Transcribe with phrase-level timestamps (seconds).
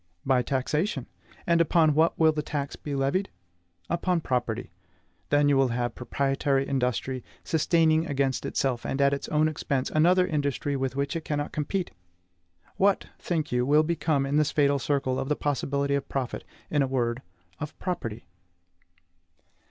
[0.25, 1.05] By taxation.
[1.45, 3.29] And upon what will the tax be levied?
[3.87, 4.71] Upon property.
[5.29, 10.25] Then you will have proprietary industry sustaining against itself, and at its own expense, another
[10.25, 11.91] industry with which it cannot compete.
[12.77, 16.81] What, think you, will become, in this fatal circle, of the possibility of profit, in
[16.81, 17.21] a word,
[17.59, 18.25] of property?